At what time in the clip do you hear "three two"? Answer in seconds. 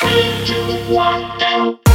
0.00-0.92